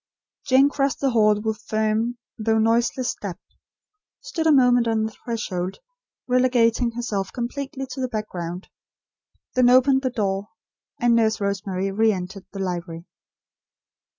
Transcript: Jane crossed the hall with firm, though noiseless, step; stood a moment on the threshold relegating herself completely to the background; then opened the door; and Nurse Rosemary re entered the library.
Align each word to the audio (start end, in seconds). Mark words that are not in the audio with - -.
Jane 0.47 0.67
crossed 0.67 0.99
the 0.99 1.11
hall 1.11 1.39
with 1.39 1.61
firm, 1.61 2.17
though 2.35 2.57
noiseless, 2.57 3.11
step; 3.11 3.37
stood 4.19 4.47
a 4.47 4.51
moment 4.51 4.87
on 4.87 5.03
the 5.03 5.11
threshold 5.11 5.77
relegating 6.27 6.93
herself 6.93 7.31
completely 7.31 7.85
to 7.91 8.01
the 8.01 8.07
background; 8.09 8.67
then 9.53 9.69
opened 9.69 10.01
the 10.01 10.09
door; 10.09 10.47
and 10.99 11.13
Nurse 11.15 11.39
Rosemary 11.39 11.91
re 11.91 12.11
entered 12.11 12.47
the 12.51 12.57
library. 12.57 13.05